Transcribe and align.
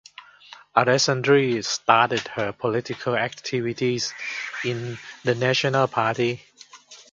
Alessandri 0.75 1.63
started 1.63 2.27
her 2.29 2.51
political 2.53 3.15
activities 3.15 4.15
in 4.65 4.97
the 5.23 5.35
National 5.35 5.87
Party. 5.87 6.41